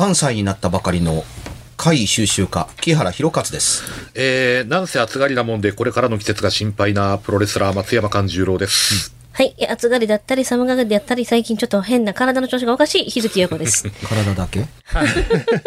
[0.00, 1.24] 3歳になったばかりの
[1.76, 3.84] 怪異収集家、木原博勝です。
[4.14, 9.19] えー、なんせ暑がりなもんで、これからの季節が心配なプロレスラー松山勘十郎です。
[9.40, 9.54] はい。
[9.56, 13.88] え暑がりだったり、寒がりだったり、最近ちょっと変な体の調子がおかしい、 日月陽子です。
[14.06, 14.66] 体だけ？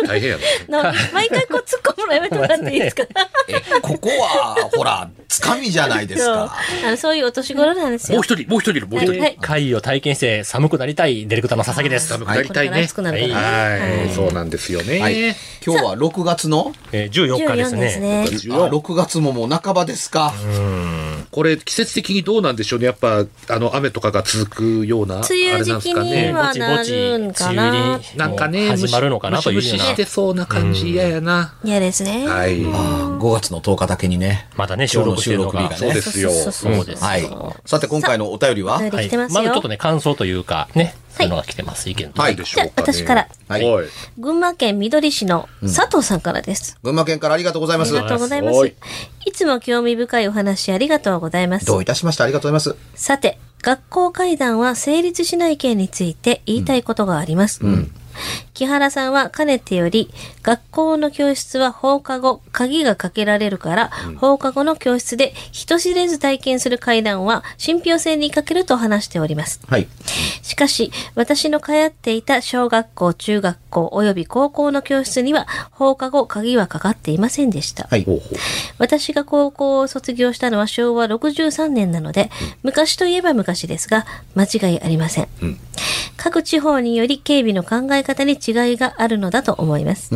[0.05, 0.37] 大変や
[0.69, 0.83] な。
[0.93, 3.03] な毎回こう突っ込むのやめてもらっていいですか？
[3.49, 6.55] え、ここは、ほら、つかみじゃないですそうか。
[6.85, 8.17] あのそういうお年頃なんですよ。
[8.17, 9.19] もう一人、もう一人いる、もう一人。
[9.19, 12.09] はい会を体験して寒くなりたいディレクターの佐々木です。
[12.09, 12.93] 寒くなりたいね暑。
[12.93, 14.11] くなるからはい、ね。
[14.15, 14.99] そうなんですよね。
[14.99, 15.35] はい。
[15.65, 18.25] 今日は6月の、えー、14日です14ですね。
[18.25, 18.27] ね。
[18.51, 20.31] あ6月ももう半ばですか。
[21.31, 22.85] これ、季節的にどうなんでしょうね。
[22.85, 26.33] やっぱ、あの、雨とかが続くような、あ梅雨れなん時期にですかね。
[26.33, 31.55] はぼちぼちなるんかな梅雨になんかね、始まるのかなというようなしてそうな感じ嫌やな。
[31.63, 32.27] 嫌ですね。
[32.27, 32.61] はい。
[32.61, 34.49] 5月の10日だけにね。
[34.55, 36.31] まだね、収録収録日がねそうですよ。
[36.31, 37.03] そうです。
[37.03, 37.29] はい。
[37.65, 38.79] さて、今回のお便りは？
[38.79, 42.21] まずちょっとね、感想というか、ね、そういうのが来てます、意見と。
[42.21, 42.35] はい。
[42.35, 43.85] じゃあ私からはいはい。
[44.17, 46.77] 群馬県みどり市の佐藤さんからです。
[46.83, 48.03] 群馬県からありがとうございますあり。
[48.03, 48.75] がとうございまはいす。
[49.25, 51.77] いつも興味深いお話ありがとうございますど。
[51.77, 53.01] ういたしましてありがとうございます。
[53.01, 57.61] さて、学校会談は成立しない件について言いたいことがあります。
[58.53, 60.09] 木原さんはかねてより、
[60.43, 69.59] 学校の教室は放課後、鍵がかけられるから、放課後の教室で人知れず体験する会談は信憑性に欠けると話しております。
[69.67, 69.87] はい。
[70.43, 77.87] しかし、私の通っていた小学校、中学校及び高校の教室には放課後鍵はかかっていませんでした。
[77.89, 78.05] はい。
[78.77, 82.29] 私が高校を卒業したのは昭和63年なので、
[82.61, 85.27] 昔といえば昔ですが、間違いありません。
[86.17, 90.11] 各地方により警備の考え方に違いがあるのだと思います。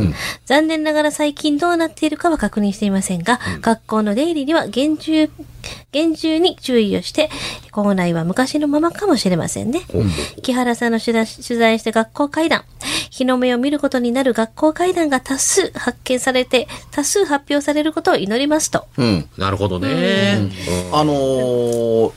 [0.45, 5.29] 残念ながら最近どうなっているかは確認していませんが、学校の出入りには厳重、
[5.91, 7.29] 厳重に注意をして、
[7.71, 9.81] 校内は昔のままかもしれませんね。
[10.41, 12.63] 木原さんの取材取材して学校会談、
[13.09, 18.85] 日の目を見ることになる学校会談が多数発見されて、多数発表されることを祈りますと。
[18.97, 19.29] うん。
[19.37, 20.49] なるほどね。
[20.91, 22.11] あのー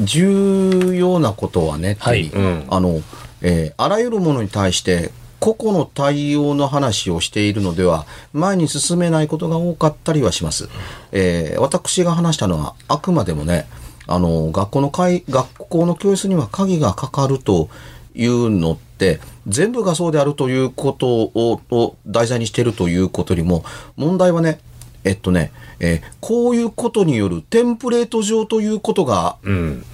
[0.00, 2.30] 重要なことはね、はい
[2.68, 3.00] あの、
[3.42, 10.68] えーあらゆるものに対して、個々の対応の話をしているのでは、前に進めないことが多かったりはします。
[11.12, 13.66] えー私が話したのは、あくまでもね、
[14.06, 17.68] あの、学校の会、学校の教室には鍵がかかると
[18.14, 23.64] いうのって、全部がそうであるということを、を題材にしているということよりも、
[23.96, 24.60] 問題はね、
[25.04, 29.84] えっとね、えーこういうことによるテンプレート上ということがうん。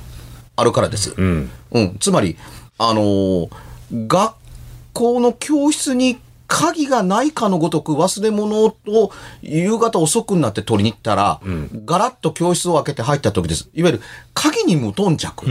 [0.54, 1.14] あるからです。
[1.16, 1.50] うん。
[1.72, 1.96] うん。
[1.98, 2.36] つまり、
[2.88, 3.50] あのー
[3.92, 4.34] 学
[4.94, 9.10] 校の教室に鍵がないかのごとく忘れ物を
[9.42, 11.40] 夕方遅くになって取りに行ったら、
[11.86, 13.70] ガラッと教室を開けて入った時です。
[13.74, 14.02] いわゆる
[14.34, 15.46] 鍵に無頓着。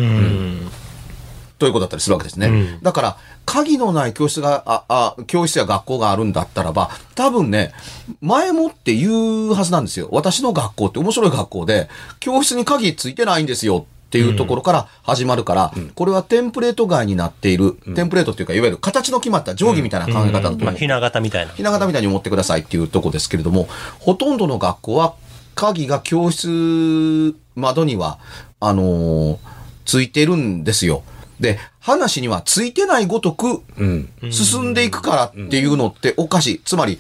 [1.58, 2.80] ということだったりするわけですね。
[2.82, 4.84] だから、鍵のない教室が、あ、
[5.18, 7.74] あ、教室や学校があるんだったらば、多分ね、
[8.22, 10.08] 前もって言うはずなんですよ。
[10.12, 11.88] 私の学校って面白い学校で、
[12.20, 13.86] 教室に鍵ついてないんですよ。
[14.12, 21.54] っていうところから始まるから、これはテンプレート外になっている、テンプレートっていうか、いわゆる形の決まった定規みたいな考え方だと思うまあ、ひな形みたいな。
[21.54, 25.14] ひな形みたいに思ってくださいっていうとこですけれども、ほとんどの学校は
[25.56, 28.20] 鍵が教室窓には、
[28.60, 29.38] あのー
[29.86, 31.04] ついてるんですよ。
[31.40, 34.10] で、話にはついてないごとくうん。
[34.30, 36.62] 進んでいくからっていうのっておかしい。
[36.64, 37.00] つまり、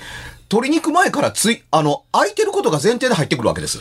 [0.51, 3.79] 取りに行く前からつい、あの、空いてることが前提で入ってくるわけです。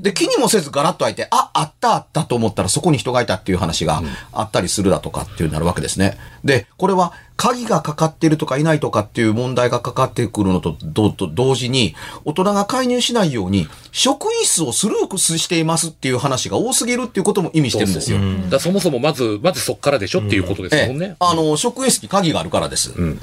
[0.00, 4.02] で、気にもせずガラッと開いて、あ、あったあったと思ったらそこに人がいたっていう話が
[4.32, 6.16] あったりするだとかっていうなるわけですね。
[6.44, 11.94] で、これは鍵がかかってるとかいないとかっていう問題がかかってくるのとどと同時に、
[12.24, 18.18] 大人が介入しないように、職員室をスルーしていますっていう話が多すぎるっていうことも意味してるんですよ。
[18.18, 21.16] だからそもそもまず、まずそっからでしょっていうことですもんええね。
[21.20, 22.98] あの、職員室に鍵があるからです。
[22.98, 23.20] ん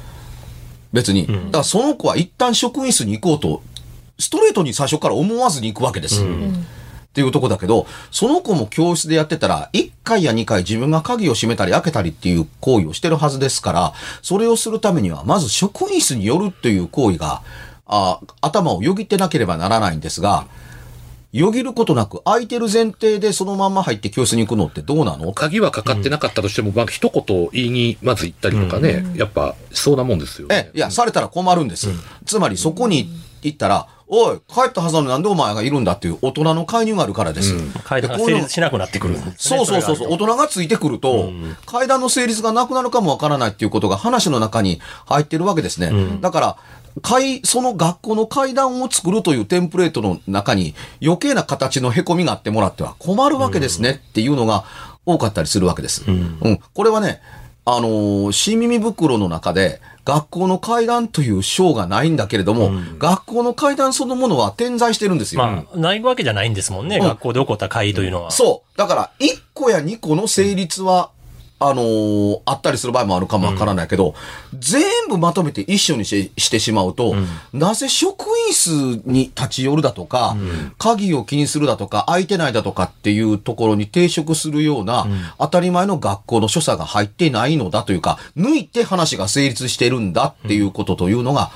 [0.94, 1.28] 別に。
[1.28, 3.62] だからその子は一旦職員室に行こうと、
[4.18, 6.24] ストレートに最初から思わずに行くわけです。
[6.24, 17.42] っていうとこだけど、その子も教室でやってたら、1回や2回自分が鍵を閉めたり開けたりっていう行為をしてるはずですから、それをするためには、まず職員室に寄るっていう行為が、
[17.88, 20.46] あ頭をよぎってなければならないんですが、
[21.32, 25.32] よぎることなく、空いてる前提でそのまんま入って教室に行くのってどうなの？
[25.34, 31.88] 鍵はかかってなかったとしても、まあ一言言いにまず行ったりとかね、やっぱそうなもんですよねえ。、いや、されたら困るんです。
[32.26, 33.10] つまりそこに
[33.44, 37.54] 行ったら、おい、帰ったはずなのになんでお前がいるんだっていう大人の介入があるからです。
[37.84, 39.36] 階段がでこういうの成立しなくなってくるね。
[39.38, 41.32] そうそうそうそう、大人がついてくると、
[41.68, 45.92] 階段の成立がなくなるかもわからないっていうことが話の中に入ってるわけですね。
[46.22, 46.58] だから、
[47.02, 54.66] 階、その学校の階段を作るというテンプレートの中に余計な形の凹みがあってもらっては困るわけですねっていうのが
[55.06, 56.04] 多かったりするわけです。
[56.08, 56.60] うん。
[56.74, 57.22] これはね、
[57.66, 65.42] あのー新耳袋の中で、学校の階段という章がないんだけれども、学校の階段そのものは点在してるんですよ。
[65.42, 67.00] まあ、ないわけじゃないんですもんね。
[67.00, 68.32] 学校で起こった会というのは。
[68.32, 68.78] そう。
[68.78, 71.12] だから、1個や2個の成立は、
[71.60, 74.16] あのーあったりする場合もあるかもわからないけど、
[74.58, 77.16] 全部まとめて一緒にししてしまうと、
[77.54, 80.38] なぜ職員室に立ち寄るだとか、
[80.78, 85.08] 鍵を気にするだとか、空いてないだとかっていうところに抵触するような、
[85.38, 91.52] 当たり前の学校の所作が入ってないのだというか、抜いて話が成立してるんだっていうことというのが、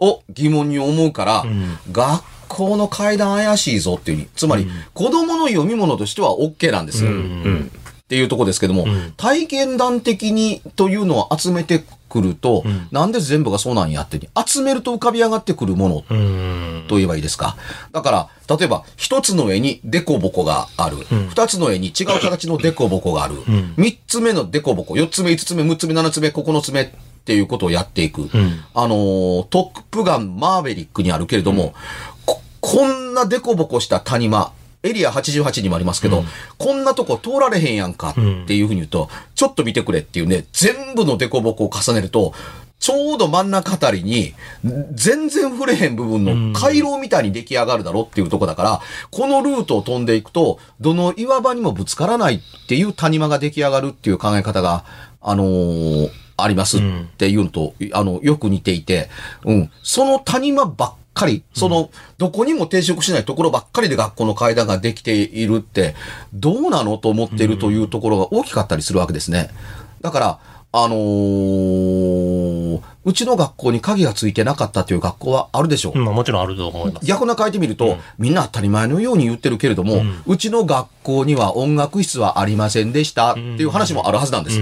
[0.00, 1.44] を疑問に思うから、
[1.92, 7.10] 学校の階段怪しいぞっていうふうに、つまり、子供の読み物としては OK なんですよ。
[8.14, 12.62] っていうところですけども、体験談的にというのを集めてくると、
[12.92, 17.56] なんで全部がそうなんやって、集めると浮かび上がってくるものと言えばいいですか？
[17.90, 20.98] だから、例えば、一つの絵にデコボコがある。
[21.28, 23.34] 二、つの絵に違う形のデコボコがある。
[23.76, 26.88] 三、つ目のデコボコ、四つ目、五つ目、六つ目、七つ目、九つ目っ
[27.24, 28.30] ていうことをやっていく。
[28.74, 31.74] あのートップガンマーベリックにあるけれども、
[32.26, 34.52] ここんなデコボコした谷間、
[34.84, 36.24] エリア88にもありますけど、
[36.58, 38.14] こんなとこ通られへんやんかっ
[38.46, 42.34] ていうふうに言うと、ちょっと見てくれっていうね、全部のデコボコを重ねると、
[42.78, 44.34] ちょうど真ん中あたりに、
[44.92, 54.84] 全然触れへん部分の回廊みたいに出来上がるだろっていうとこだから、このルートを飛んでいくと、どの岩場にもぶつからないっていう谷間が出来上がるっていう考え方が、
[55.22, 56.80] あのーありますっ
[57.16, 59.08] ていうのと、あの、よく似ていて、
[59.44, 65.94] うん、その谷間ばっかり、その、どこにも抵触しないところばっかりで学校の階段ができているって、
[66.34, 69.48] どうなのと思っているというところが大きかったりするわけですね。
[70.02, 70.38] だから、
[70.76, 75.98] あのーうちの学校に鍵がついてなかったという学校はあるでしょう。
[75.98, 77.06] まあもちろんあると思います。
[77.06, 84.58] 逆な書いてみると、みんな当たり前のように言ってるけれども、うちの学校には音楽室はありませんでしたっていう話もあるはずなんです。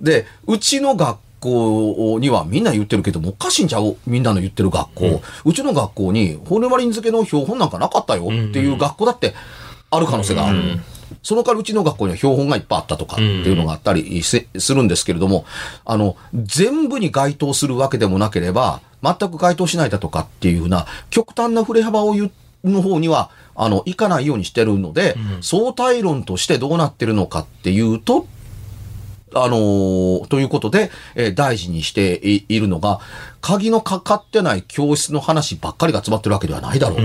[0.00, 3.96] で、うちの学校にはみんな言ってるけども、おかしいんちゃう？
[4.06, 5.22] みんなの言ってる学校。
[5.44, 9.34] うちの学校にホルマリン漬けの標本なんかなかったよっていう学校だって
[9.90, 10.80] ある可能性がある。
[11.22, 15.44] その代わりうちの学校には標本がいっぱいあったとかっていうのがあったりせするんですけれども、
[15.84, 22.32] あの、全部に該当するわけでもなければ、全く該当しないだとかっていうふうな極端な振れ幅を言
[22.64, 28.26] うの方には、あの、いかないようにしてるので、相対論としてどうなってるのかっていうと、
[29.44, 33.00] あのーということで、えー大事にしていいるのが、
[33.40, 36.98] 鍵のかかってない教室の話ばっかりが集まってるわけではないだろう。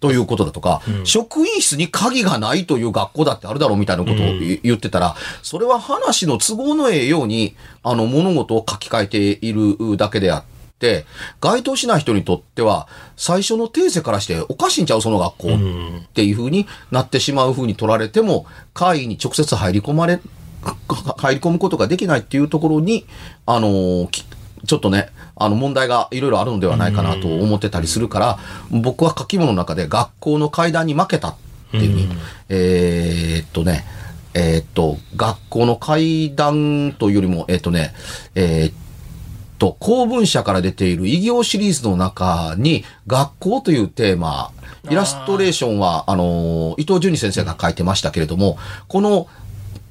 [0.00, 10.44] ということだとか、職員室に鍵がないという学校だってあるだろうみたいなことをい言ってたら、それは話の都合のええように、あの、物事を書き換えているだけであっ
[10.78, 11.04] て、
[11.42, 20.22] 該当しない人にとっては、最初の定世からしておかしいんちゃうその学校っていう風になってしまう風に取られても、会議に直接入り込まれ、か
[21.16, 23.06] 入り込むことができないっていうところに、
[23.46, 24.08] あのー
[24.66, 28.38] ちょっとね、あの問題がいろいろあるのではないかなと思ってたりするから、
[28.70, 31.36] 僕は書き物の中で学校の階段に負けたっ
[31.70, 32.16] ていうふう、
[32.50, 33.84] えーっとね、
[34.34, 37.94] えーっと、学校の階段というよりも、えーっとね、
[38.34, 38.74] えーっ
[39.58, 44.52] と、公文社から出ている異業シリーズの中に、学校というテーマ、
[44.90, 48.58] イラストレーションは、あの、伊藤淳二先生が書いてましたけれども、
[48.88, 49.26] この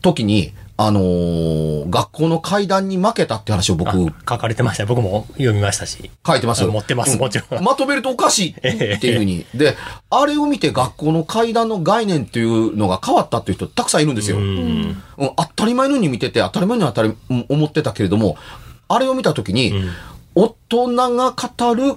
[0.02, 4.86] 時に、あのー学校の階段に負けたって話を僕、あ書かれてました。
[4.86, 6.10] 僕も読みましたし。
[6.26, 8.54] 書いてますあ持ってますうんもちろんまとめるとおかしいっ
[9.00, 9.46] ていうふうに。
[9.54, 9.76] で、
[10.10, 14.38] あれを見て学校の階段の概念っていうのが変わったっていう人たくさんいるんですよ。
[14.38, 18.38] うん当たり前のように見てて、当たり前のように当たり、うん思ってたけれども、
[18.88, 19.74] あれを見たときに、
[20.36, 21.96] 大人が語る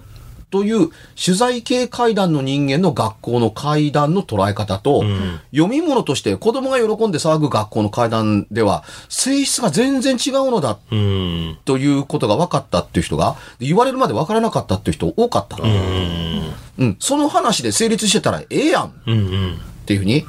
[0.52, 5.02] という取材系階段の人間の学校の階段の捉え方と、
[5.50, 11.58] 読み物として子供が喜んで騒ぐ学校の階段では、性質が全然違うのだうん。
[11.64, 15.56] ということが分かったっていう人が、で言われるまで分からなかったっていう人多かった。
[15.56, 16.96] うん。
[17.00, 19.58] その話で成立してたらええやんっうんうん。
[19.86, 20.26] ていうふうに。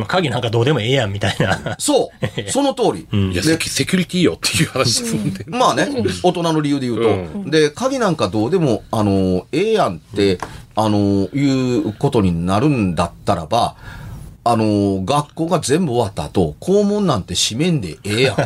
[0.00, 1.76] まあ、鍵なんかどうでもええやんみたいな。
[1.78, 2.10] そ
[2.46, 2.50] う。
[2.50, 3.06] その通り。
[3.32, 5.32] いや、セキセキュリティよっていう話ですもんね。
[5.46, 5.88] まあね、
[6.22, 7.50] 大人の理由で言うと。
[7.50, 10.38] で、鍵なんかどうでも、あの、ええやんって、
[10.74, 13.76] あの、いうことになるんだったらば、
[14.42, 18.36] あの、学校が全部終わった後、校門なんて閉めんでええやん。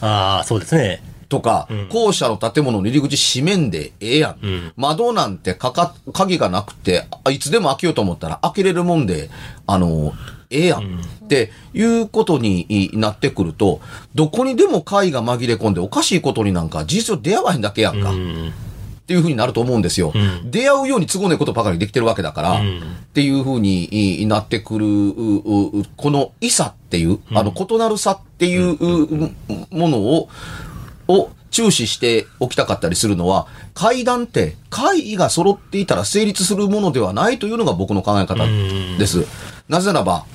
[0.00, 1.02] ああ、そうですね。
[1.28, 4.72] とか、校舎の建物の入り口閉めんでええやん。
[4.76, 9.30] 窓なんてかか、鍵がなくて、あいつでも開けようと思ったら開けれるもんで、
[9.66, 10.12] あの、
[10.50, 11.00] ええやん。
[11.24, 13.80] っていうことになってくると、
[14.14, 18.12] どこにでも貝が紛れ込んでおかしいことになんか事実上出会わへんだけやんか。
[18.12, 20.12] っていうふうになると思うんですよ。
[20.14, 22.82] うん出会うように都合のいいことばかりできてるわけだから、うんっ
[23.14, 29.30] ていうふうにいなってくる、ううこの異さっていう、あの、異なる差っていうう
[29.70, 30.28] ものを、
[31.06, 38.44] を注視しておきたかったりするのは、会談って会議が揃っていたら成立するものではないというのが僕の考え方
[38.98, 39.24] です。
[39.68, 40.26] なぜならば、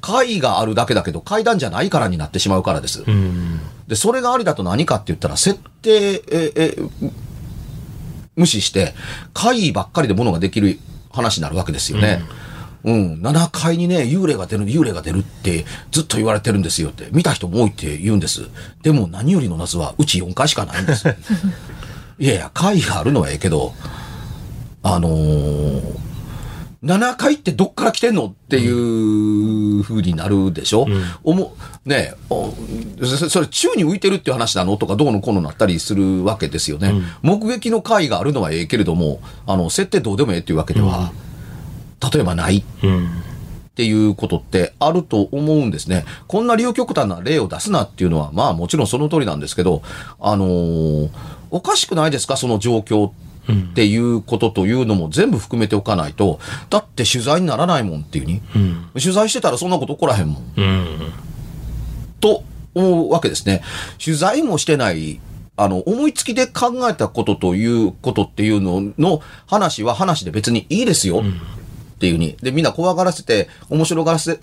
[0.00, 3.02] 会議があるだけだけど会談じゃないからになってしまうからです。
[3.06, 3.60] うん。
[3.88, 6.76] で、それがありだと何かって言ったら、設定、え、え、
[8.36, 8.94] 無視して、
[9.34, 10.78] 会議ばっかりでものができる
[11.10, 12.22] 話になるわけですよね。
[12.84, 18.48] うん、7階にね、幽霊が出る、幽霊が出るってずっと言われてるんですよって、見た人も多いって言うんです。
[18.82, 21.08] でも何よりの謎は、うち4階しかないんです。
[22.20, 23.74] いやいや、会があるのはええけど、
[24.84, 26.05] あのー、
[26.86, 30.86] 7階ってどっから来てんのっていう風になるでしょ、
[31.24, 32.54] おも、ねお
[33.02, 36.94] そそれ宙に浮いてるっていう話なのとかどうのこうのなったりするわけですよね。
[37.22, 41.12] 目撃の会があるのはええけれども、あの、設定どうでもええっていうわけでは、
[42.12, 42.64] 例えばない。
[42.82, 43.06] うん。
[43.06, 43.08] っ
[43.76, 46.06] ていうことってあると思うんですね。
[46.28, 49.82] こんな両極端な例を出すなっていうのは、まあもちろんその通りなんですけど、
[50.18, 51.10] あのー
[51.50, 52.36] おかしくないですか？
[52.36, 53.25] その状況って
[53.84, 58.88] いうことというのも全部含めておかないと、だって取材にならないもんっていうに、うん。
[58.94, 60.52] 取材してたらそんなこと起こらへんもん。
[60.56, 61.12] うん。
[62.20, 63.62] と思うわけですね。
[64.02, 65.20] 取材もしてない、
[65.56, 71.22] あの、思いつきで考えたことということっていうのの話は話で別にいいですよ。
[71.96, 72.36] っていうふうに。
[72.42, 74.38] で、みんな怖がらせて、面白がらせ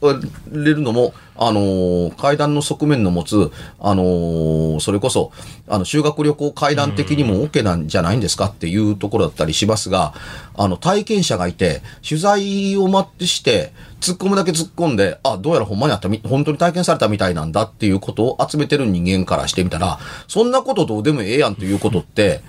[0.52, 5.32] れるのも、あのー階段の側面の持つ、あのーそれこそ、
[5.68, 10.16] あの、修学旅行階段的にも OK なんじゃないんですかっていうところだったりしますが、
[10.56, 22.42] あの、体験者がいて、取材を待ってして、突っ込むだけ突っ込んで、あ、どうやらほんまにあった、本当に体験されたみたいなんだっていうことを集めてる人間からしてみたら、そんなことどうでもええやんということって、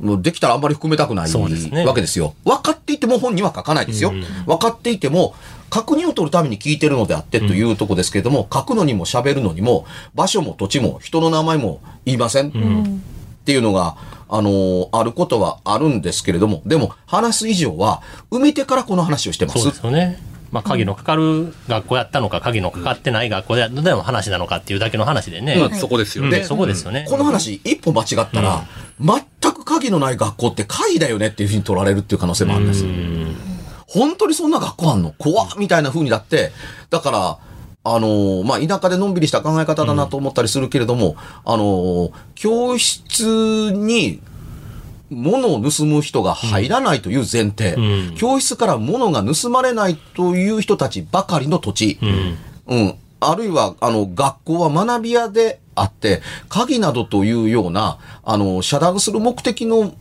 [0.00, 2.34] もうできたらあんまり含めたくないねわけですよ。
[2.44, 4.12] 分かっていても本には書かないですよ。
[4.46, 5.34] 分かっていても、
[5.70, 12.48] 確認を取るために聞いてるのであってというとこですけれども、書くのにも喋るのにも、場所も土地も人の名前も言いません。
[12.48, 12.50] っ
[13.44, 13.96] ていうのが、
[14.28, 19.60] あのーあることはあるんですけれども、でも話す以上は、埋めてからこの話をしてます。
[19.60, 20.20] そうですよね。
[20.50, 25.56] まあ、鍵のかかる学校やったのか、鍵のかかってない学校での話なのかっていうだけの話でね。
[25.58, 26.38] まあそこですよね。
[26.38, 27.06] うんそこですよね。
[27.08, 28.64] この話、一歩間違ったら、
[29.00, 32.86] 全く鍵のない学校って鍵だよねっていうふうに取られるっていう可能性もあるんです。
[33.86, 36.52] 本当にそんな学校あんの怖っみたいな風になって、
[36.88, 37.38] だから、
[37.84, 44.20] あのーまあ、田舎でのんびりした考え方だなと思ったりするけれども、あのー教室に
[45.10, 51.98] 物を盗む人が入らないという前提、うん教室から物が盗まれないという人たちばかりの土地、
[52.68, 52.76] うん。
[52.76, 52.94] うん。
[53.20, 59.94] あるいは、あの、学校は学び屋であって、鍵などというような、あの、遮断する目的の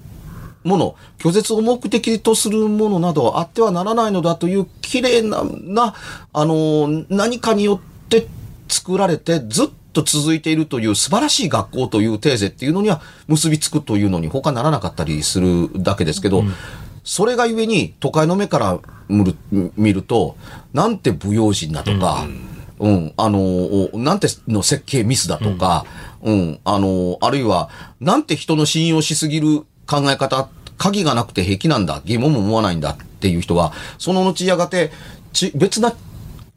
[0.64, 5.96] もの、拒絶を目的とするものなどはあってはならないのだという綺麗な、な、
[6.34, 8.28] あの、何かによって
[8.68, 16.44] 作られてずっと続いているという素晴らしい学校というテーゼっていうのには結びつくというのに他ならなかったりするだけですけど、
[17.04, 19.36] それがゆえに都会の目から見る
[19.78, 20.36] 見ると、
[20.74, 25.86] なんて不用心だとか、うん、あのー、なんての設計ミスだとか、
[26.22, 27.70] うん、あのー、あるいは、
[28.00, 34.92] なんて人の信用しすぎる考え方、鍵がなくて平気なんだ、疑問も思わないんだっていう人は、その後やがて、
[35.34, 35.96] ち別な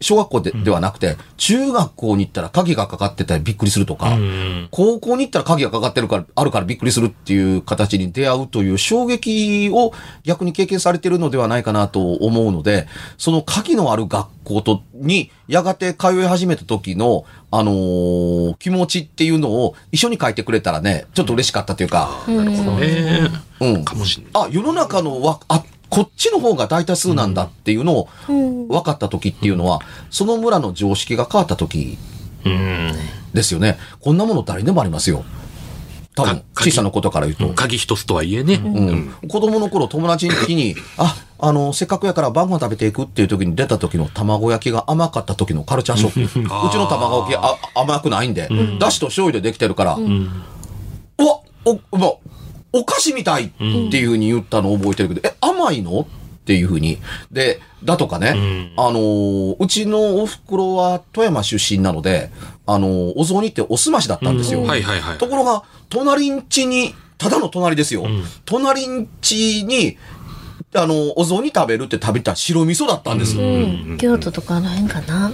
[0.01, 4.69] 小学校で,、ではなくて、中学校に行ったら鍵がかかってたらびっくりするとか、うん。
[4.71, 9.93] 高校に行ったら鍵がかかってるから、あるからびっくりするっていう形に出会うという衝撃を
[10.25, 12.87] 逆に経験されているのではないかなと思うので、
[13.19, 23.29] その鍵のある学校と、に、やがて通い始めた時の、あのー気持ちっていうのを一緒に書いてくれたらね、ちょっと嬉しかったというか、なるほどね。
[23.61, 23.85] うん。
[23.85, 24.49] かもしれない。
[24.49, 29.81] あ、世の中のわ、あ、こっちの方が大多数なんだっていうのを分かった時っていうのは、
[30.11, 31.99] その村の常識が変わった時
[32.47, 32.93] うん。
[33.35, 33.77] ですよね。
[34.01, 35.25] こんなもの誰でもありますよ。
[36.15, 37.55] 多分、か小さなことから言うと。
[37.55, 38.55] 鍵一つとはいえね。
[38.55, 46.41] うん、子供の頃友達に家に、あ、あの、せっかくやから晩ご飯食べていくっていう時に出た時の卵焼きが甘かった時のカルチャーショック。
[46.41, 52.13] う ちの卵焼きあ甘くないんで、だしと醤油でできてるから、うわ、お、ま
[52.73, 56.01] お菓子みたいっていう風に言ったのを覚えてるけど、え、甘いの？
[56.01, 56.99] っていう風に。
[57.31, 62.31] で、だとかね、んあのーうちのお袋は富山出身なので、
[62.67, 64.63] あのーお雑煮っておすましだったんですよ。
[64.63, 65.19] はいはいはい。
[65.19, 68.07] ところが、隣ん家に、ただの隣ですよ。
[68.07, 69.97] ん隣ん家に、
[70.75, 73.39] あの、お雑煮食べるって食べた白味噌だったんです。
[73.39, 73.99] うん。
[73.99, 75.33] 京都とかあの辺かな。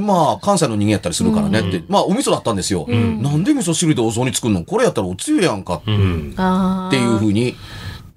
[0.00, 2.86] まあ、関西の人間やったりするからねって、まあ、お味噌だったんですよ。
[2.88, 4.64] なんで味噌汁でお雑煮作るの？
[4.64, 5.90] これやったらおつゆやんかって。
[5.90, 7.54] いうふうに、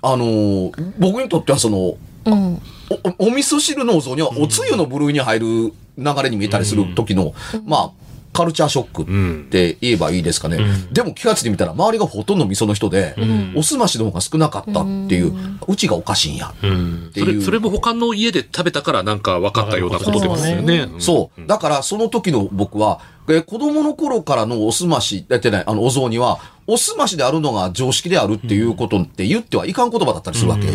[0.02, 2.62] あのー僕にとってはその、うん。
[2.90, 7.34] おおお味噌汁のお雑煮はおつゆの部類に入る流れに見えたりする時の、
[7.66, 7.92] まあ、
[8.34, 10.60] カルチャーショックって言えばいいですかね。
[10.92, 13.16] でも気がついてみたら周りがほとんど味噌の人で、
[13.56, 15.34] おすましの方が少なかったっていう、
[15.68, 16.54] うちがおかしいんや。
[16.62, 17.08] うん。
[17.10, 17.25] っていう。
[17.25, 20.90] それそれも他の家で食べたからなんか分かったようなことですよね。
[20.92, 20.98] う。
[20.98, 21.02] ん。
[21.02, 21.48] そう。
[21.48, 23.00] だから、その時の僕は、
[23.30, 30.68] え子供の頃からのおすまし、だってね、あの、お雑煮は、おすましであるのが常識であるっていうことって言ってはいかん言葉だったりするわけ。
[30.68, 30.74] は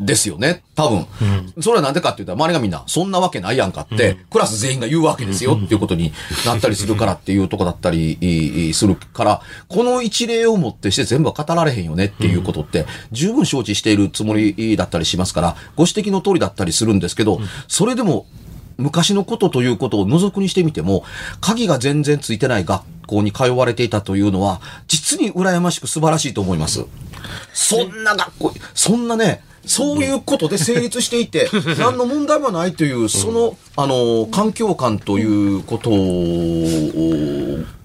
[0.00, 0.62] ですよね。
[0.74, 1.06] 多分。
[1.60, 6.12] それはなんでかって言ったら、周りがみんな、そんなわけないやんかって、クラス全員が言うわけですよっていうことに
[6.46, 18.26] なったりするからっていうとこだったりするから、この一例をもってして全部は語られへんよねっていうことって、十分承知しているつもりだったりしますから、ご指摘の通りだったりするんですけど、それでも、
[18.78, 21.04] 昔のことということを除くにしてみても、
[21.40, 26.86] 鍵が全然ついてない学校に通われていたというのは、実に羨ましく素晴らしいと思います。
[27.52, 35.24] そんな学校、そんなね、そういうことで成立していて、 何の問題もないという、その、あの、環境感とい
[35.56, 35.90] うこと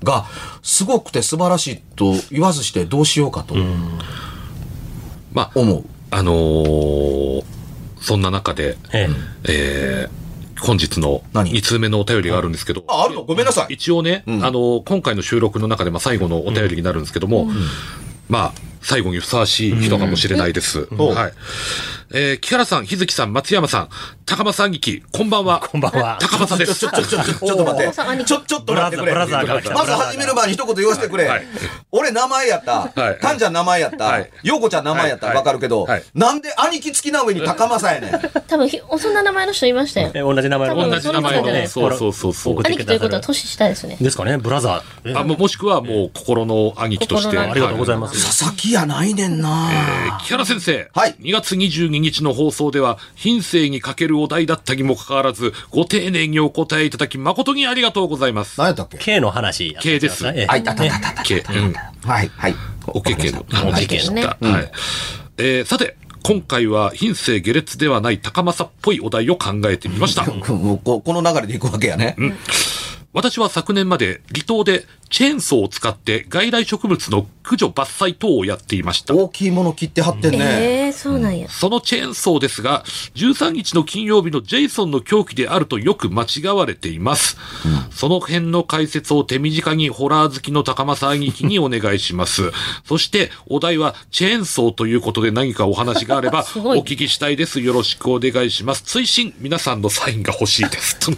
[0.04, 0.26] が、
[0.62, 3.56] すごくて素晴らしいと言わずしてどうしようかと
[5.34, 5.84] まあ、思う。
[6.12, 7.44] あのー
[8.00, 9.08] そんな中で、え
[9.46, 10.23] えー
[10.64, 13.24] 本日の何？2通目のお便りがあるんですけど、あ、あるの？
[13.24, 13.74] ごめんなさい。
[13.74, 14.44] 一応ね、ん。
[14.44, 17.48] あの、今回の収録の中で、まあ、最後のお便りになるんですけども、
[18.30, 20.88] まあ、最後にふさわしい人かもしれないです。
[20.94, 20.98] ん。
[20.98, 21.34] はい。
[22.16, 23.90] えー木原さん、日月さん、松山さん、
[24.28, 25.62] 高間さん劇、こんばんは。
[25.68, 26.76] こんばんは高間さんです。
[26.76, 28.24] ちょ、ちょ、ちょ、ちょ、ちょっと待って。
[28.24, 29.14] ちょ、ちょっと待ってくれ。
[29.14, 31.26] ブラザーブラザーがまず始める前に一言言わせてくれ。
[31.26, 31.44] はい
[31.92, 32.92] 俺名前やった。
[32.94, 34.30] はいタンちゃん名前やったはい。
[34.44, 35.28] ヨーコちゃん名前やった。
[35.28, 38.32] はいわかるけどはい、なんで兄貴付きな上に高政やねん。
[38.48, 40.12] 多分ひ、そんな名前の人いましたよ。
[40.14, 43.98] え同じ名前の同じ名前のねそうそうそうそう兄貴ということは年下ですね。
[44.00, 45.12] ですかね、ブラザー。
[45.12, 47.40] えあももしくはもう心の兄貴として。
[47.40, 48.24] ありがとうございます。
[48.24, 58.60] 佐々木やないねんえーな木原先生、はい2月22日の放送では、品性に欠けるお題だったにもかかわらず、ご丁寧にお答えいただき、誠にありがとうございます。
[58.60, 61.24] 何やったっけ？K の話 K ですええあ、いたたたたた。
[61.24, 62.56] けうんはい、はい。
[62.88, 64.38] おけけのはい話でした。
[64.40, 64.72] はい。
[65.38, 70.24] えーさて、今回は品性下劣ではない高政っぽいお題を考えてみました。
[70.32, 72.16] ここの流れでいくわけやね。
[73.14, 79.14] 私は昨年まで離島でチェーンソーを使って外来植物の駆除伐採等をやっていました。
[79.14, 80.40] 大きいもの切ってはってんね。
[80.40, 81.48] ええそうなんや。
[81.50, 87.38] そのチェーンソーですが、13日の金曜日のジェイソンの狂気であるとよく間違われています。
[87.92, 92.52] その辺の解説を手短にホラー好きの高政兄貴にお願いします。
[92.84, 97.60] そして、お題はチェーンソーということで何かお話があれば、 お聞きしたいです。
[97.60, 98.82] よろしくお願いします。
[98.82, 100.98] 追伸、皆さんのサインが欲しいです。
[101.00, 101.18] という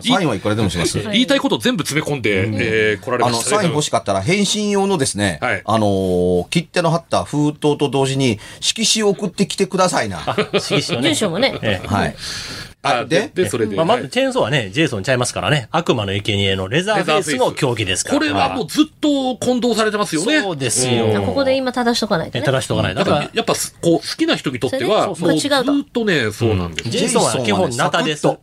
[0.00, 1.00] サインはいくらでもします。
[1.16, 2.46] 言いたいこと全部詰め込んで、
[2.92, 3.56] えー来られあの、ましたね。
[3.58, 10.20] サイン欲しかったら、返信用のですね、はいあのー切手の貼った封筒と同時に、色紙を送ってきてくださいな。
[10.58, 11.58] 色紙のね住所もね。
[11.62, 12.16] え えはい。
[12.86, 13.76] ああ、で、で、それで。
[13.76, 15.68] まあ、まはいず、チェーンソーはね、ジェイソンちゃいますからね。
[15.70, 18.18] 悪魔の生贄のレザーフェイスの競技ですから。
[18.18, 20.40] これはもうずっと混同されてますよね。
[20.40, 21.22] そうですよ。
[21.24, 22.40] ここで今正しとかないと。
[22.40, 22.94] 正しとかない。
[22.94, 25.50] だだから、やっぱ、こう、好きな人にとっては、もうずっ
[25.92, 26.90] とね、そうなんです。
[26.90, 28.22] ジェイソンは基本ナタです。
[28.22, 28.38] そ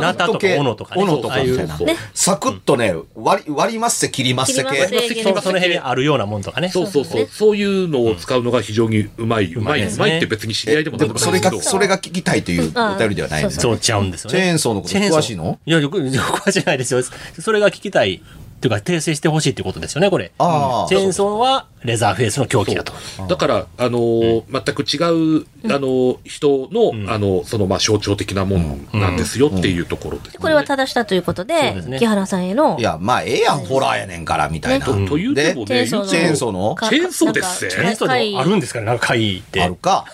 [0.00, 1.36] ナタとかオノとかねオノとか
[1.78, 1.86] そう。
[1.86, 4.86] ねサクッとね、割り、割りますせ、切りますせ系。
[4.86, 6.68] せそのその辺にあるようなもんとかね。
[6.68, 7.26] そうそうそう。
[7.30, 9.52] そういうのを使うのが非常にうまい。
[9.54, 9.82] うまい。
[9.86, 11.50] うまいって別に知り合いでもでも、それが。
[11.60, 13.71] それが聞きたいというお便りではないんですそよ。
[13.71, 14.38] そうちゃうんですよね。
[14.38, 15.58] チェーンソーのこと詳しいの？
[15.66, 17.02] いや、よく、よく詳しいないですよ。
[17.02, 18.22] それが聞きたい。
[18.62, 20.30] っていうか、訂正してほしいってことですよね、これ。
[20.38, 20.88] ああ。
[20.88, 22.92] チェーンソーはレザーフェイスの狂気だと。
[23.26, 24.98] だから、あのー全く違
[25.40, 30.38] う、あのー人の、あの、その、まあ、象徴的なもんなんですよっていうところですね。
[30.40, 34.86] これは正したということでですね、木原さんへのい、や、まあ、ええやん、ホラーやねんから、みたいな。
[34.86, 34.92] と？
[35.06, 36.74] というてもね、チェーンソーのチェーンソーの？
[36.76, 39.60] かチェーンソーですチェーンソーであるんですから、なんか会って。
[39.60, 40.04] あるか。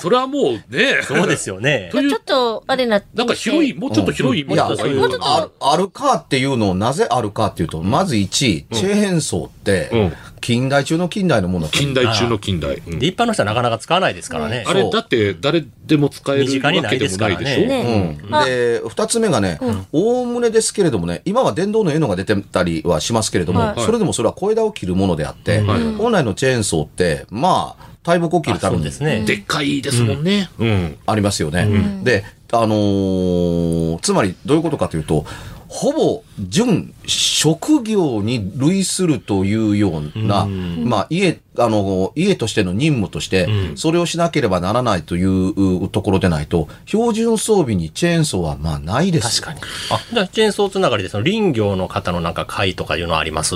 [0.00, 1.90] それはもうね、そうですよね。
[1.92, 5.36] ちょっと、あれな、なんか広い、もうちょっと広い意味がいいのかな。
[5.36, 5.50] ある。
[5.60, 12.82] あるかっていうのをなぜあるかっていうと、まず1、チェーンソーってうん、近代中の近代のもの近代中の近代。
[12.86, 12.98] うん。
[12.98, 14.64] で一般の人はなかなか使わないですからね。
[14.66, 17.02] あれ、だって誰でも使えるわけでもないでしょ？
[17.02, 18.18] ですからね。
[18.22, 19.58] うん、で、二つ目がね、
[19.92, 23.80] おおむねですけれどもね、今は電動の絵のが出てたりはしますけれども、はい。
[23.80, 25.92] それでもそれは小枝を切るものであって、はい。
[25.94, 29.24] 本来のチェーンソーって、まあ、大木を切るためにですね。
[29.26, 30.48] でっかいですもんね。
[30.58, 30.98] うん。
[31.06, 32.00] ありますよね。
[32.02, 35.26] で、あのーつまりどういうことかというと、
[35.72, 49.40] ほぼ準職業に類するというような、まあ家、あの、家としての任務として、それをしなければならないというところでないと、標準装備にチェーンソーはまあないです。
[49.40, 49.72] 確かに。
[49.92, 53.54] あ、じゃあ、チェーンソーつながりで、その林業の方のなんか会とかいうのはあります？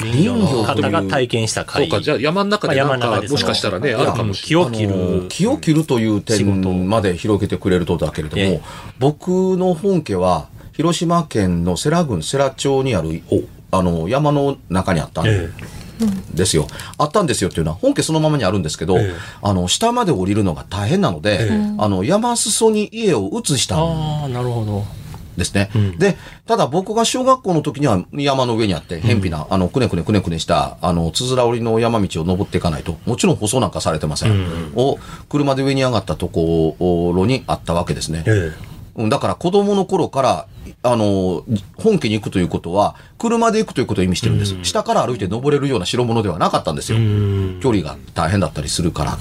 [0.00, 1.88] 林業の方が体験したそう会。
[1.88, 5.28] か、じゃあ山の中でなんか、まあ山の中でそのもしかしたらね、あるかもし木を切あのる。
[5.30, 8.60] 木を切るという仕事点まで広げてくれるとだけれども、ええ
[8.98, 13.20] 僕の本家は、広島県の世羅郡世羅町にある、
[13.72, 15.50] あの、山の中にあったんえ
[16.32, 16.68] ですよ。
[16.98, 24.84] あったんですよっていうのは、本家そのままにあるんですけど、ええあの、下まで降りるのが大変なので、あの、山裾に家を移したんああ、なるほど。
[25.36, 25.68] ですね。
[25.98, 34.72] で、ただ僕が小学校の時には山の上にあって、偏僻な、あの、くねくねくねくねした、あの、つづら折りの山道を登っていかないと、もちろん舗装なんかされてません。
[34.76, 36.76] を、車で上に上がったとこ
[37.16, 38.22] ろにあったわけですね。
[38.28, 38.52] え
[38.98, 40.46] うんだから子供の頃から、
[40.82, 41.44] あの、
[41.76, 44.56] 本家に行くということは、車で行くということを意味してるんです。
[44.62, 46.98] 下から歩いて登れるような代物ではなかったんですよ。
[47.60, 49.18] 距離が大変だったりするから。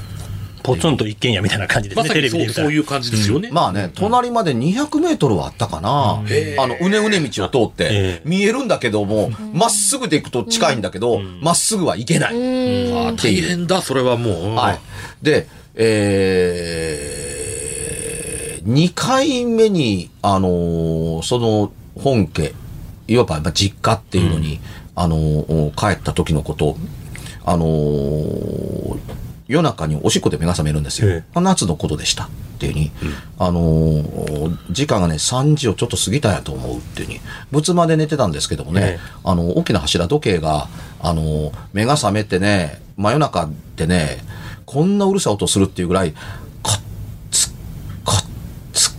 [0.64, 2.50] ポツンと一軒家みたいな感じですね、まテレビで。
[2.50, 3.50] そういう感じですよね。
[3.54, 6.16] まあね、隣まで200メートルはあったかな。
[6.16, 12.94] あの、うねうね道を通ってええ、見えるんだけども、まっすぐで行くと近いんだけど、まっすぐは行けない。
[12.94, 14.56] ああ大変だ、それはもう。
[14.56, 14.80] はい。
[15.22, 17.17] で、えー、
[18.68, 22.54] 2回目に、あのーその本家、
[23.08, 24.60] いわばまあ実家っていうのに、
[24.96, 26.78] あのー帰った時のこと、
[27.46, 29.00] あのー
[29.48, 31.10] 夜中におしっこで目が覚めるんですよ。
[31.10, 32.92] え夏のことでしたっていうふうに、
[33.40, 37.22] あのー時間がね、3時をちょっと過ぎたんやと思うっていうに、
[37.54, 39.00] 仏間で寝てたんですけどもね、ええ。
[39.24, 40.68] あの、大きな柱時計が、
[41.00, 44.18] あの、目が覚めてね、真夜中でね、
[44.66, 46.12] こんなうるさい音するっていうぐらい、
[46.62, 46.80] カッ
[47.32, 47.50] ツ、
[48.04, 48.26] カッ
[48.74, 48.90] ツ、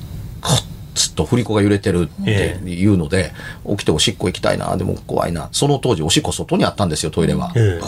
[0.41, 0.63] カッ
[0.95, 2.31] ツと振り子が揺れてるって
[2.65, 3.33] いうので、
[3.69, 5.49] 起きておしっこ行きたいな、でも怖いな。
[5.53, 7.53] その当時おしっこ外にあったんですよ、トイレは。
[7.57, 7.81] え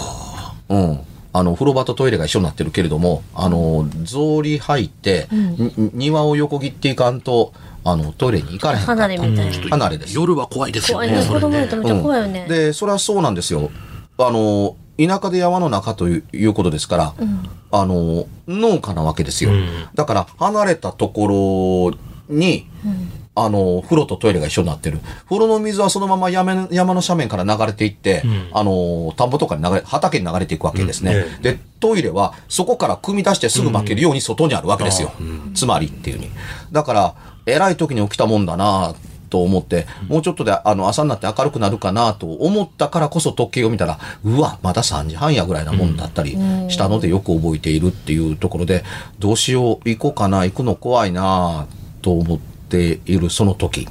[0.68, 1.00] うん。
[1.32, 7.52] あの、風呂場とトイレが一緒になってるけれども、あの、草履履いて、に庭を横切っていかんと、
[7.84, 9.02] あの、トイレに行かれへんかった。
[9.02, 9.68] 離れみたいな。
[9.68, 10.16] 離れです。
[10.16, 11.18] 夜は怖いですよ怖いね。
[11.18, 11.22] ね。
[11.22, 12.46] そ子供れねやとめっちゃ怖いよね。
[12.48, 13.70] で、それはそうなんですよ。
[14.18, 17.14] あの、田舎で山の中といういうことですから、
[17.70, 19.50] あの、農家なわけですよ。
[19.94, 21.92] だから、離れたとこ
[22.28, 22.66] ろに、
[23.36, 25.00] あの、風呂とトイレが一緒になってる。
[25.26, 31.14] 風呂の水はそのまま山山の斜面から流れていって、あの、田んぼとかに流れ、畑に流れていくわけですね。
[31.14, 35.12] うんで、トイレはそこから汲み出してすぐ負けるように外にあるわけですよ。
[35.54, 36.30] つまりっていうに。
[36.72, 37.14] だから、
[37.46, 38.94] 偉い時に起きたもんだな
[39.30, 46.32] と思って、もうちょっとであの朝になって明るくなるかなと思ったからこそ時計を見たら、うわ、まだ3時半やぐらいなもんだったり
[46.68, 48.84] したのでよく覚えているっていうところで、
[49.18, 51.66] どうしよう、行こうかな、行くの怖いな
[52.02, 53.88] と思っているその時。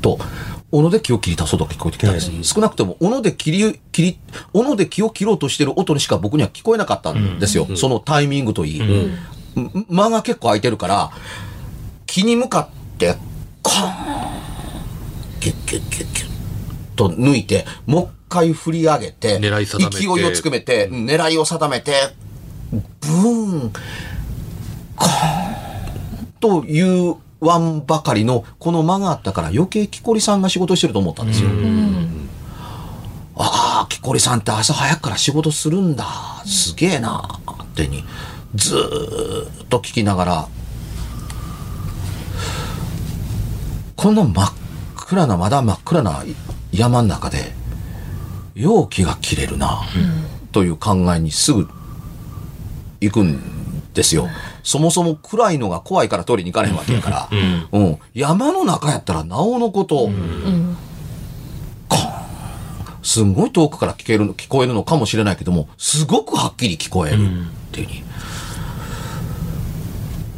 [0.00, 0.18] と、
[0.72, 2.30] 斧で木を切り出そうと聞こえてきたんです。
[2.42, 4.18] 少なくとも、斧で切り、切り、
[4.52, 7.66] 斧で木を切ろうとしてる音にしか僕には聞こえなかったんですよ。
[7.76, 8.80] そのタイミングといい。
[8.80, 9.16] ん
[9.88, 11.10] 間が結構空いてるから、
[12.06, 13.16] 木に向かって、
[13.62, 14.30] コーン
[15.40, 16.09] キュッキュッキュッ
[17.00, 21.92] と抜いて、もう一回振り上げて、狙い定めて勢いをつくめて、うん狙いを定めて、
[22.70, 23.72] ブーン、
[24.96, 31.48] コーンというワンばかりのこの間があったから余計木こりさんが仕事してると思ったんですよ。
[33.36, 36.04] ああ、木こりさんって朝早くから仕事するんだ。
[36.44, 37.40] すげえな。
[37.62, 38.04] ってに、
[38.54, 40.48] ずーっと聞きながら、
[43.96, 44.52] この真っ
[44.96, 46.24] 暗な、まだ真っ暗な
[46.72, 47.52] 山の中で、
[48.54, 49.82] 容器が切れるな、
[50.52, 51.68] という考えにすぐ
[53.00, 54.28] 行くんですよ。
[54.62, 57.28] そもそも暗いのが怖いから取りに行かれへんわけやから。
[57.72, 57.98] うん。
[58.14, 60.10] 山の中やったらなおのこと、
[63.02, 67.18] すんごい遠くから聞けるの、聞こえるのかもしれないけども、すごくはっきり聞こえるっ
[67.72, 68.02] ていうふうに。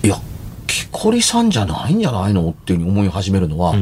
[0.04, 0.20] いや、
[0.66, 2.50] 木こりさんじゃないんじゃないの？
[2.50, 3.74] っていうふうに思い始めるのは、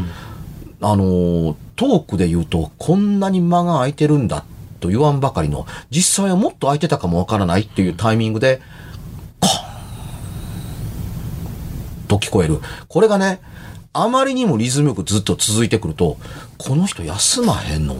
[0.80, 4.44] あのー、トークで言うと、こんなに間が空いてるんだ
[4.80, 8.60] と言わんばかりの、実際はもっと空いてたかもわからないっていうタイミングで、
[9.40, 9.50] コー
[12.04, 12.60] ンと聞こえる。
[12.86, 13.40] これがね、
[13.94, 16.18] あまりにもリズムよくずっと続いてくると、
[16.58, 17.96] この人休まへんの？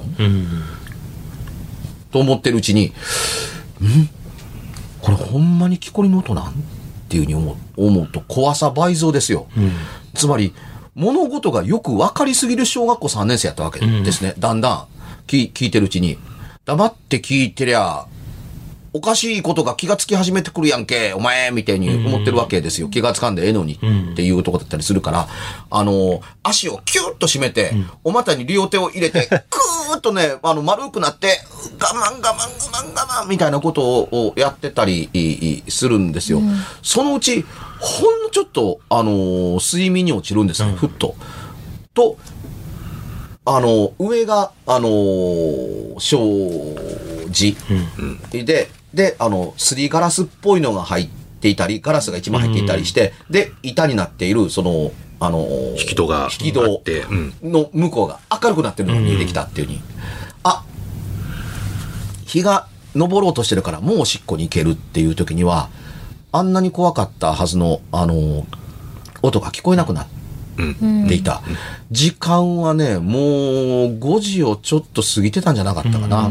[2.13, 2.93] と思ってるうちに、ん？
[5.01, 6.51] これほんまに木こりの音なん？
[6.51, 6.53] っ
[7.09, 9.47] ていうふうに思う思うと怖さ倍増ですよ。
[10.13, 10.53] つまり、
[11.01, 14.35] 物事がよく分かりすぎる小学校3年生やったわけですね。
[14.39, 14.87] だんだん
[15.27, 16.19] 聞聞いてるうちに。
[16.67, 18.07] 黙って聞いてりゃ、
[18.93, 22.89] おかしいことが気がつき始めてくるやんけ、お前みたいに思ってるわけですよ。
[22.89, 25.29] 気がつかんでええのにっていうとこだったりするから、
[25.71, 27.73] あの、足をキュッと締めて、
[28.05, 31.41] お股に両手を入れて、 クーッとね、あの、丸くなって、
[31.81, 32.35] 我慢我慢我
[32.73, 36.43] 慢我慢みたいなことをやってたりするんですよ。
[36.83, 37.47] そのうち、
[37.81, 41.17] ほんのちょっと、あの、睡眠に落ちるんですよ、ふっと。
[41.95, 42.17] と、
[43.45, 47.57] あの、上が、あのー、障子。
[48.45, 51.09] で、で、あの、すりガラスっぽいのが入っ
[51.41, 56.83] ていたり、ガラスが一枚入っていたりして、で、板になっている、その、あのー引き戸が引き戸
[57.43, 59.81] の向こうが明るくなってるのが見えてきたっていうふうに、
[60.43, 60.65] あ、
[62.27, 65.69] 日が昇ろうとしてるからもうおしっこに行けるっていう時には、
[66.33, 68.45] あんなに怖かったはずの、あのー
[69.23, 70.07] 音が聞こえなくなっ
[71.09, 71.43] ていた。
[71.91, 73.23] 時間はね、もう
[73.99, 76.31] 5時をちょっと過ぎてたんじゃなかったかな。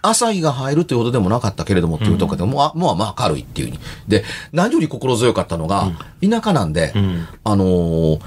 [0.00, 3.78] 朝日が入るというほどでもなかったけれどもっていうところで、もうあもうまあ明るいっていうに。
[4.08, 5.90] で、何より心強かったのが、
[6.26, 6.92] 田舎なんで、
[7.44, 8.20] あのー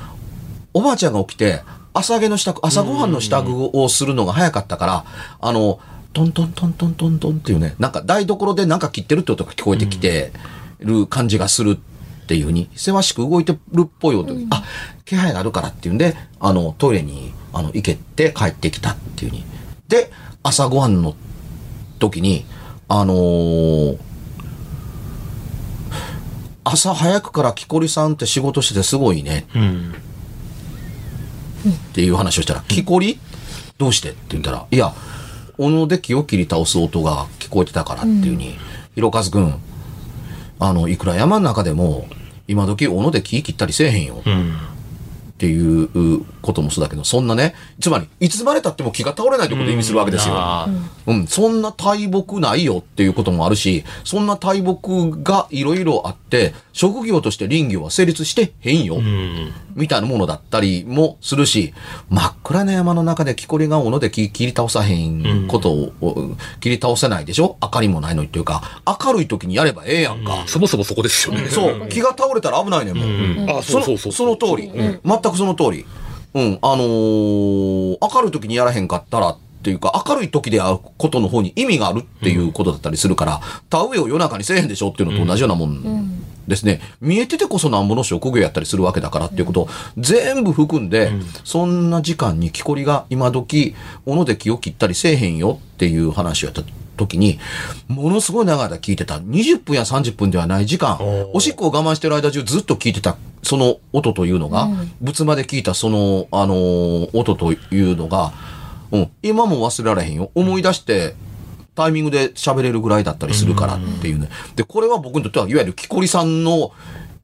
[0.75, 5.05] おばあちゃんが起きて、朝毛の支度、朝ごはんの支度をするのが早かったから、
[5.41, 5.79] あの、
[6.13, 10.31] トントントントントントンっていうね、なんか台所でなんか切ってるって音が聞こえてきて
[10.79, 14.63] る感じがするっていうふうに、せわしく動いてるっぽい音、あ、
[15.05, 19.45] 気配があるからっていうんで、あの、トイレに、あの、行けて帰ってきたっていうふうに。
[19.87, 20.11] で、
[20.43, 21.15] 朝ごはんの
[21.99, 22.45] 時に、
[22.87, 23.97] あのー
[26.65, 29.47] 朝早くから木こりさんって仕事しててすごいね。
[31.67, 33.19] っていう話をしたら、木こり？
[33.79, 34.09] どうして？
[34.09, 34.93] って言ったら、いや、
[35.57, 38.59] おので木を切り倒す音が聞こえてたからっていうふうに、
[38.93, 39.59] ひろかずくん、
[40.59, 42.07] あの、いくら山の中でも、
[42.47, 44.21] 今時おので木切ったりせえへんよ。
[44.21, 50.33] っていうこともそうだけど、そんなね、つまり、いつまで経っても木が倒れないということを意味するわけですよ。
[50.35, 58.97] あーうん、そんな大木ないよっていうこともあるし、そんな大木がいろいろあって、職業として林業は成立してへんよ、
[59.73, 61.73] みたいなものだったりもするし、
[62.09, 67.57] 真っ暗な山の中で木こりが斧で切切り倒さへんことを、お切り倒せないでしょ？
[67.61, 70.43] 明かりもないのにっていうか、明るい時にやればええやんか。
[70.45, 71.47] そもそもそこですよね。
[71.47, 73.57] そう、木が倒れたら危ないねんもん。
[73.57, 74.11] あ、そうそうそう。
[74.11, 75.85] その通り、全くその通り。
[76.31, 86.81] うん、あのー明るい時にやらへんかったらっていうか、明るい時であることの方に意味があるっていうことだったりするから、田植えを夜中にせえへんでしょっていうのと同じようなもんですね。
[87.01, 91.11] 見えててこそなんぼの職業やったりするわけだからっていうことを全部含んで、
[91.43, 96.63] そんな時間に木こりが今時、斧で木を切ったりせえへんよっていう話をやった
[96.97, 97.39] 時に、
[97.87, 99.15] ものすごい長い間聞いてた。
[99.17, 100.97] 20分や30分ではない時間、
[101.33, 104.69] おしっこを我慢してる間中ずっと聞いてた、その音というのが、
[105.01, 108.33] 仏間で聞いたその、あのー音というのが、
[108.91, 110.31] うん、今も忘れられへんよ。
[110.35, 111.15] 思い出して、
[111.75, 114.29] タイミングで喋れるぐらいだったりするからっていうね。
[114.55, 116.71] で、これは僕にとっては、いわゆる木こりさんの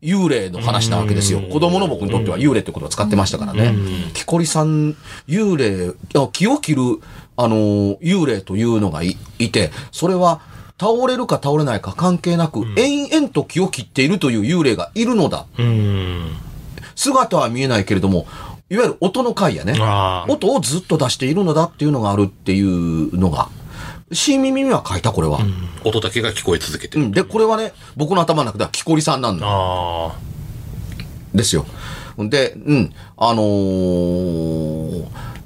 [0.01, 1.41] 幽霊の話なわけですよ。
[1.41, 3.73] 子供の僕にとっては幽霊ってことを使ってましたからね。
[4.13, 4.95] 木こりさん、
[5.27, 6.81] 幽霊、あ木を切る、
[7.35, 10.41] あのー幽霊というのがいいて、それは、
[10.79, 15.45] 倒れるか倒れないか関係なく、延々と木を切っているという幽霊がいるのだ。
[15.57, 16.35] うん。
[16.95, 18.27] 姿は見えないけれども、
[18.69, 19.73] いわゆる音の回やね。
[20.27, 23.49] 音をずっと出しているのだっていうのがあるっていうのが、
[24.11, 25.39] 新耳には書いた、これは。
[25.83, 27.05] 音だけが聞こえ続けてる。
[27.05, 27.11] うん。
[27.11, 30.15] で、これはね、僕の頭の中では木こりさんなんだ。
[31.33, 31.65] ですよ。
[32.17, 32.93] で、うん。
[33.17, 35.05] あのー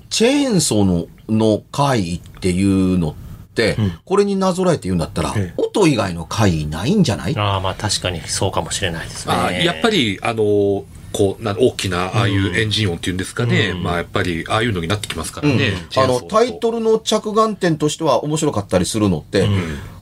[0.10, 3.14] チェーンソーの、の回っていうのっ
[3.54, 7.38] て、これになぞらえて言うんだったら、ええ音以外の回ないんじゃない？
[7.38, 9.34] ああ、まあ確かにそうかもしれないですね。
[9.34, 13.74] あやっぱり、あの、こう、な大きな、ああいうエンジン音っていうんですかね。
[13.74, 15.74] まあ、やっぱり、ああいうのになってきますからね。
[15.90, 19.48] チェあの、タイトルの着眼点としては面白かったりするのって、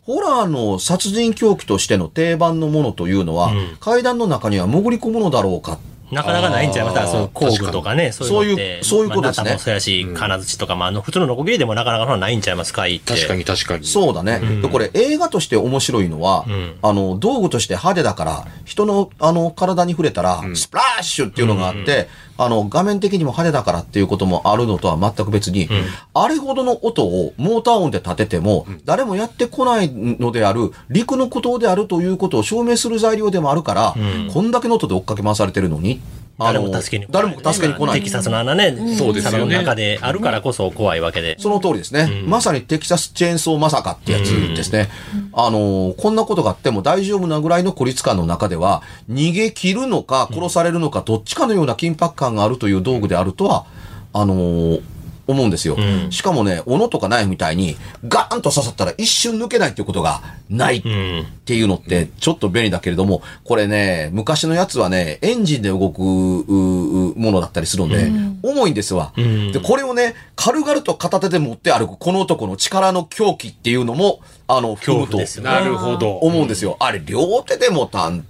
[0.04, 5.80] ホラーの殺人狂気としての定番のものというのは、階段の中には潜り込むのだろうか。
[6.12, 8.64] なかなかないんちゃいますか、その工具とかね、そういうのって。
[8.64, 13.14] そういうそういうことですねまあそうやし、金槌とか、まあ、あの、普通のノコギリでもなかなかないんちゃいますか、いいって。
[13.14, 13.86] 確かに確かに。
[13.86, 14.40] そうだね。
[14.62, 25.70] でこれ映画として面白いのは、んあの、道具として派手だから、人の、あの、体に触れたら、スプラッシュっていうのがあって、あの、画面的にも派手だからっていうこともあるのとは全く別に、
[26.14, 33.96] あれほどの音をモーター音で立てても、誰もやってこないのである、陸の孤島であるということを証明する材料でもあるから、
[34.34, 36.00] こんだけの音で追っかけ回されてるのに、
[36.40, 38.10] 誰も助けに来ない、誰も助けに来ないテキ。
[38.10, 41.36] サスの穴ね、そうですよね砂の中であるからこそ怖いわけで。
[41.40, 42.24] その通りですね。
[42.26, 44.90] まさにテキサスチェーンソーまさかってやつですね。
[45.34, 53.66] あのーこんなことがあっても大丈夫なぐらいの孤立感の中では、逃げ切るのか殺されるのか、どっちかのような緊迫感があるという道具であるとは、
[54.14, 54.82] あのー
[55.28, 55.76] 思うんですよ。
[55.78, 61.26] うんしかもね、斧とかナイフみたいにガーンと刺さったら一瞬抜けないっていうことがないっうん。
[61.46, 68.12] ていうのってちょっと便利だけれども、これね、昔のやつはね、エンジンで動くううものだったりするんで、
[68.44, 75.08] 重いんですわ、んで、これをね、軽々と片手で持って歩くこの男の力の狂気っていうのも、あの、恐怖
[75.42, 76.16] ねなるほど。
[76.18, 76.78] 思うんですよ。
[76.80, 78.22] あれ、両手で持たん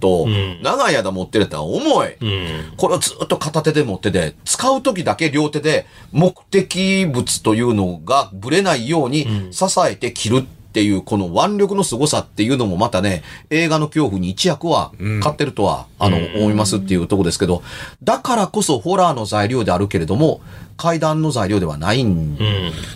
[0.62, 2.14] 長い間持ってるって重い。
[2.20, 2.72] うん。
[2.76, 10.42] これをずっと片手で持ってて、使う時だけ両手で目的物というのがぶれないように支えて切るっ
[10.78, 17.64] ていう、この腕力の凄さっていうのもまたね、映画の恐怖に一役は買ってるとは、あの、思いますっていうとこですけど、
[18.04, 20.40] だからこそホラーの材料であるけれども、
[20.76, 22.38] 階段の材料ではないん。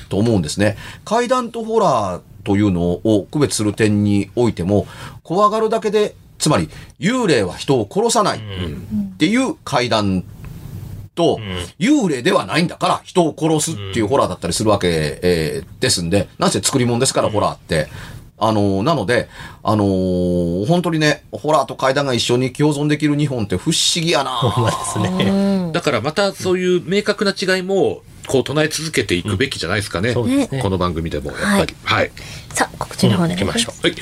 [0.08, 0.76] と思うんですね。
[1.04, 4.86] 階段とホラーというのを区別する点においても、
[5.24, 6.68] 怖がるだけで、つまり
[7.00, 8.40] 幽霊は人を殺さないっ
[9.16, 10.22] ていう階段
[11.14, 11.38] と、
[11.78, 17.88] 幽霊ではないんだから人を殺すっていうホラーだったりするわけ、えーですんで、なんせ作り物ですから、ホラーって。
[18.38, 19.28] あのーなので、
[19.62, 25.70] あのー本当にね、ホラーと階段が一緒に共存できる日本って不思議やなですね。
[25.72, 30.12] だからまたそういう明確な違いも、こう唱え続けていくべきじゃないですかね。
[30.12, 31.76] そうですねこの番組でも、やっぱり。
[31.84, 32.10] はい。
[32.54, 33.58] さあ、告知の方お願いします。
[33.58, 33.86] 行きましょう。
[33.86, 33.96] はい。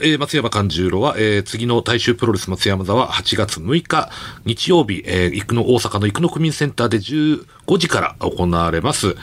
[0.00, 4.10] えー松山勘十郎は、えー次の大衆プロレス松山座は8月6日、
[4.44, 9.16] 日曜日、えー、生野、大阪の生野区民センターで15時から行われます。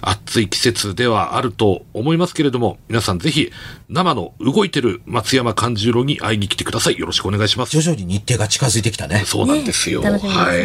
[0.00, 3.50] 暑い季節ではあると思いますけれども、皆さんぜひ、
[3.88, 6.98] 生の動いてる松山勘十郎に会いに来てください。
[6.98, 7.72] よろしくお願いします。
[7.80, 9.24] 徐々に日程が近づいてきたね。
[9.26, 10.00] そうなんですよ。
[10.02, 10.44] 楽しみですね。
[10.44, 10.56] はは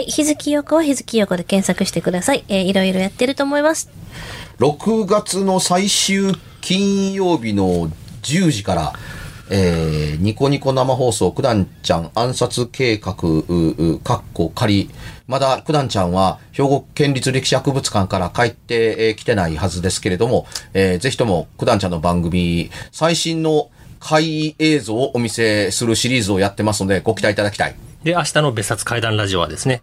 [0.00, 0.10] いい。。
[0.10, 2.44] 日月陽子は日月陽子で検索してください。
[2.48, 3.88] えーいろいろやってると思います。
[4.58, 6.32] 6月の最終
[6.64, 7.90] 金曜日の
[8.22, 8.92] 10時から、
[9.50, 14.88] えー、ニコニコ生放送、九段ちゃん暗殺計画、ううかっこ仮。
[15.26, 23.68] まだ九段ちゃんは兵庫県立歴史博物館から帰ってえー来てないはずですけれども、えーぜひとも九段ちゃんの番組、最新の
[24.00, 27.74] 怪映像をお見せするシリーズをやってますので、ご期待いただきたい。
[28.04, 29.82] で、明日の別冊怪談ラジオはですね、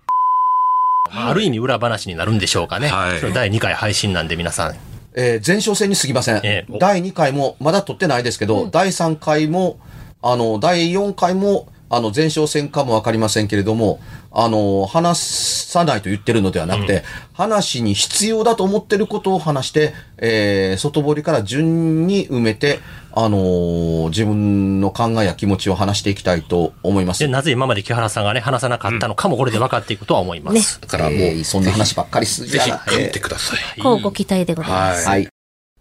[1.11, 2.87] ある意味裏話になるんでしょうかね。
[2.87, 4.90] はい第2回配信なんで皆さん。
[5.13, 6.37] えー前哨戦に過ぎません。
[6.43, 9.79] ええ第2回も、まだ撮ってないですけど、第3回も、
[10.21, 13.99] あの、第4回も、あの、前哨戦かもわかりませんけれども、
[14.33, 22.79] あの、話さないと言ってるのではなくて、話に必要だと思ってることを話して、えー外堀から順に埋めて、
[23.13, 27.27] あのー自分の考えや気持ちを話していきたいと思いますで、。
[27.27, 30.79] なぜ今まで木原さんがね、話さなかったのかもこれで分かっていくとは思います。
[30.79, 33.81] だからもう、えーそんな話ばっかりするぜひじゃな書いてください。
[33.81, 35.07] こうご期待でございます。
[35.09, 35.27] はい。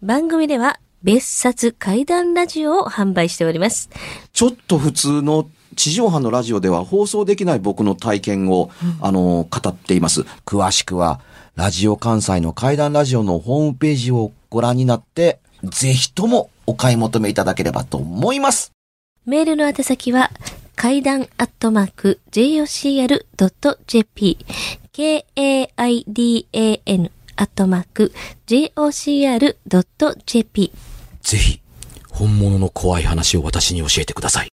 [0.01, 3.89] 番組では、別冊怪談ラジオを販売しております。
[4.33, 8.69] ちょっと普通の地上波のラジオでは放送できない僕の体験を、
[9.01, 10.21] あの、語っています。
[10.45, 11.21] 詳しくは、
[11.55, 18.71] ラジオ関西の怪談ラジオのホームページをご覧になって、ぜひともお買い求めいただければと思います。
[19.25, 20.31] メールの宛先は、
[20.75, 23.25] 階段アットマーク jocr.jp
[24.91, 25.71] k-a-i-d-a-n
[27.35, 28.11] アットマーク
[28.47, 29.51] jocr.jp
[31.21, 31.61] ぜひ、
[32.09, 34.49] 本物の怖い話を私に教えてください。